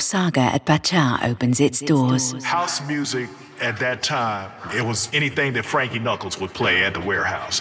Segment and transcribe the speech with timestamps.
[0.00, 2.32] Saga at Pacha opens its doors.
[2.42, 3.28] House music
[3.60, 7.60] at that time, it was anything that Frankie Knuckles would play at the warehouse,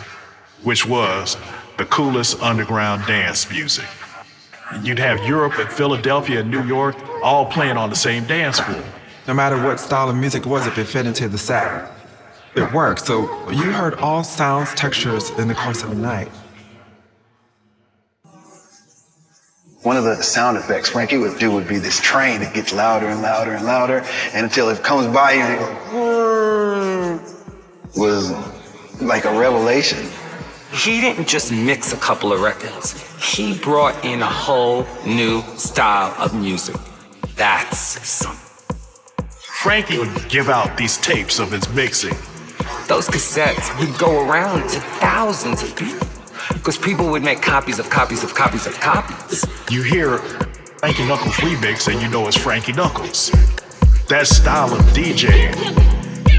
[0.64, 1.38] which was
[1.78, 3.86] the coolest underground dance music.
[4.82, 8.84] You'd have Europe and Philadelphia and New York all playing on the same dance floor.
[9.28, 11.92] No matter what style of music it was, if it fit into the set,
[12.56, 13.06] it worked.
[13.06, 16.30] So you heard all sounds, textures in the course of the night.
[19.84, 23.08] One of the sound effects Frankie would do would be this train that gets louder
[23.08, 24.04] and louder and louder,
[24.34, 27.46] and until it comes by you and it goes,
[27.96, 30.06] was like a revelation.
[30.74, 32.94] He didn't just mix a couple of records.
[33.34, 36.76] He brought in a whole new style of music.
[37.38, 38.76] That's something.
[39.40, 42.16] Frankie would give out these tapes of his mixing.
[42.90, 46.06] Those cassettes would go around to thousands of people
[46.54, 49.46] because people would make copies of copies of copies of copies.
[49.70, 50.18] You hear
[50.80, 53.32] Frankie Knuckles remix and you know it's Frankie Knuckles.
[54.08, 55.56] That style of DJing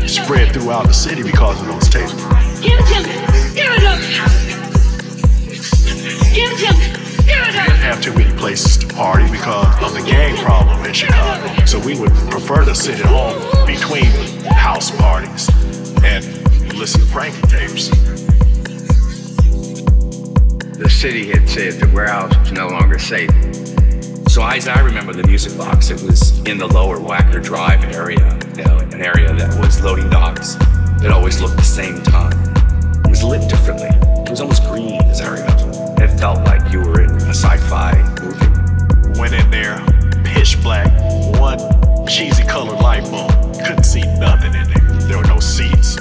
[0.08, 2.12] spread throughout the city because of those tapes.
[2.60, 3.14] Give it to me.
[3.54, 4.00] Give it up.
[6.34, 7.00] Give it to me.
[7.26, 10.84] Give it We didn't have too many places to party because of the gang problem
[10.84, 11.64] in Chicago.
[11.64, 14.06] So we would prefer to sit at home between
[14.46, 15.48] house parties
[16.02, 16.24] and
[16.76, 17.90] listen to Frankie tapes.
[20.80, 23.28] The city had said the warehouse was no longer safe.
[24.30, 28.38] So as I remember the music box, it was in the lower Wacker Drive area,
[28.56, 30.56] you know, an area that was loading docks.
[31.04, 32.32] It always looked the same time.
[33.04, 33.90] It was lit differently.
[34.24, 36.02] It was almost green, as I remember.
[36.02, 39.20] It felt like you were in a sci-fi movie.
[39.20, 39.84] Went in there,
[40.24, 40.88] pitch black,
[41.38, 41.58] one
[42.08, 43.30] cheesy colored light bulb.
[43.62, 45.08] Couldn't see nothing in there.
[45.08, 45.96] There were no seats,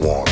[0.00, 0.29] Your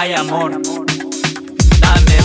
[0.00, 0.50] hay amor,
[1.78, 2.16] dame.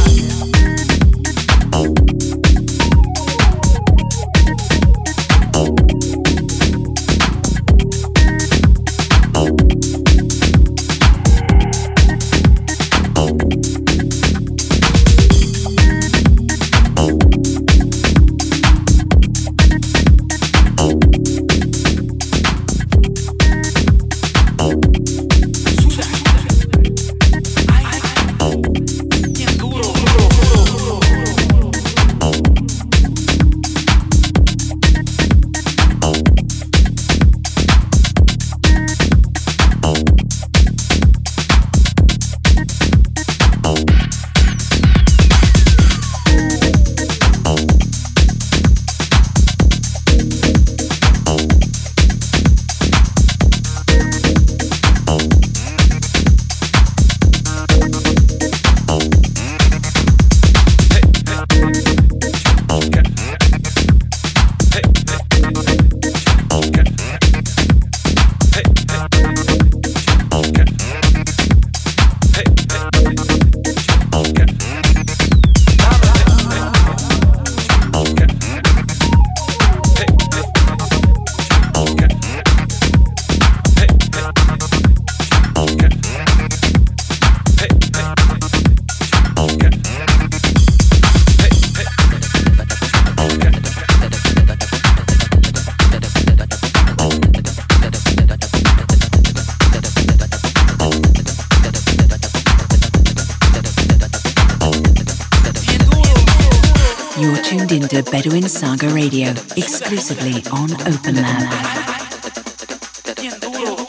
[108.16, 111.50] Bedouin Saga Radio, exclusively on Open Lab.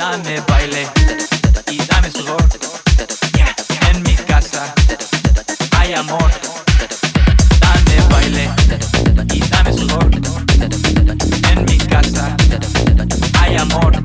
[0.00, 0.88] Dame baile
[1.70, 2.44] y dame sudor.
[3.88, 4.74] En mi casa
[5.78, 6.28] hay amor.
[7.60, 8.50] Dame baile
[9.32, 10.10] y dame sudor.
[11.48, 12.36] En mi casa
[13.38, 13.95] hay amor.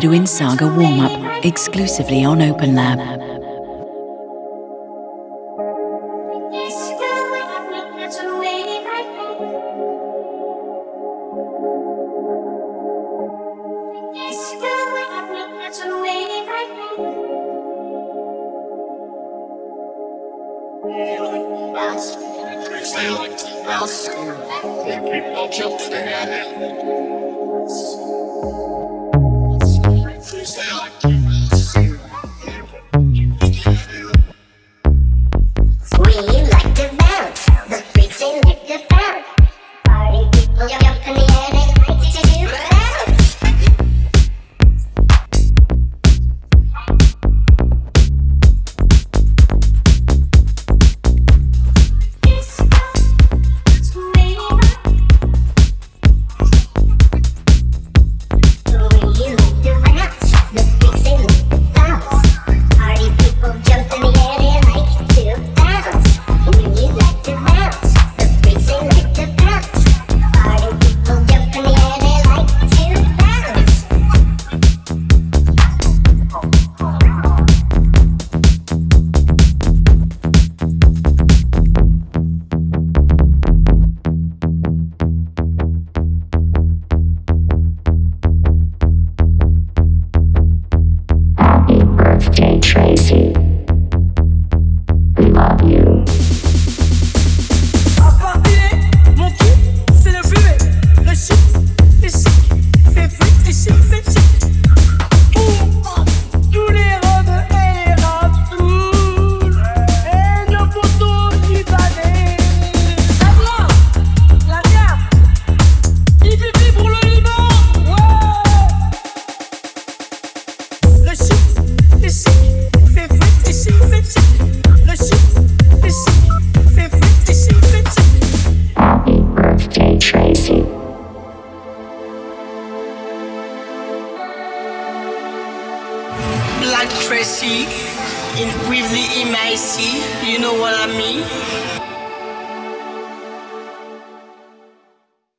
[0.00, 2.74] Bedouin Saga Warm Up exclusively on Open
[36.00, 36.30] Lab.
[36.30, 36.69] Tracy